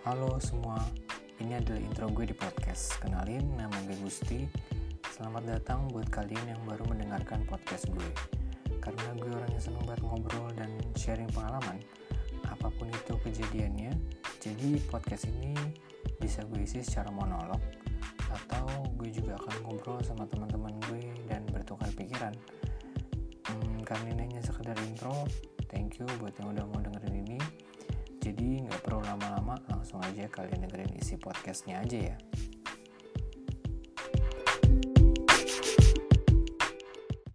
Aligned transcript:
Halo 0.00 0.40
semua, 0.40 0.80
ini 1.44 1.60
adalah 1.60 1.76
intro 1.76 2.08
gue 2.08 2.24
di 2.24 2.32
podcast. 2.32 2.96
Kenalin, 3.04 3.44
nama 3.52 3.76
gue 3.84 4.00
Gusti. 4.00 4.48
Selamat 5.12 5.44
datang 5.44 5.92
buat 5.92 6.08
kalian 6.08 6.56
yang 6.56 6.62
baru 6.64 6.88
mendengarkan 6.88 7.44
podcast 7.44 7.84
gue. 7.92 8.08
Karena 8.80 9.12
gue 9.20 9.28
orang 9.28 9.52
yang 9.52 9.60
seneng 9.60 9.84
banget 9.84 10.00
ngobrol 10.00 10.48
dan 10.56 10.72
sharing 10.96 11.28
pengalaman, 11.36 11.84
apa 12.48 12.72
pun 12.80 12.88
itu 12.88 13.12
kejadiannya. 13.12 13.92
Jadi 14.40 14.80
podcast 14.88 15.28
ini 15.28 15.52
bisa 16.16 16.48
gue 16.48 16.64
isi 16.64 16.80
secara 16.80 17.12
monolog 17.12 17.60
atau 18.32 18.88
gue 18.96 19.12
juga 19.12 19.36
akan 19.36 19.68
ngobrol 19.68 20.00
sama 20.00 20.24
teman-teman 20.32 20.80
gue 20.88 21.12
dan 21.28 21.44
bertukar 21.52 21.92
pikiran. 21.92 22.32
Hmm, 23.52 23.84
karena 23.84 24.16
ini 24.16 24.32
hanya 24.32 24.40
sekedar 24.48 24.80
intro, 24.80 25.28
thank 25.68 26.00
you 26.00 26.08
buat 26.24 26.32
yang 26.40 26.56
udah 26.56 26.64
mau 26.72 26.80
dengerin 26.80 27.20
ini. 27.20 27.59
Langsung 29.90 30.06
aja 30.06 30.30
kalian 30.30 30.70
dengerin 30.70 31.02
isi 31.02 31.18
podcastnya 31.18 31.82
aja 31.82 32.14
ya. 32.14 32.16